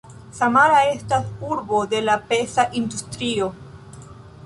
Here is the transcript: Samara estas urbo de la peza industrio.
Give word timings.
Samara 0.37 0.79
estas 0.93 1.27
urbo 1.51 1.83
de 1.93 2.01
la 2.09 2.17
peza 2.33 2.69
industrio. 2.83 3.55